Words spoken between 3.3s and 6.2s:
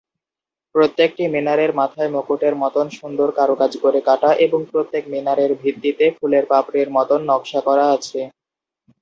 কারুকাজ করে কাটা এবং প্রত্যেক মিনারের ভিত্তিতে